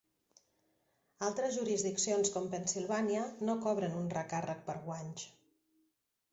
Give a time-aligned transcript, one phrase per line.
[1.27, 5.31] Altres jurisdiccions com Pennsilvània no cobren un recàrrec per guanys.